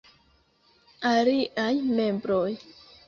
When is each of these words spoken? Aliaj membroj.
Aliaj 1.11 1.77
membroj. 2.01 2.47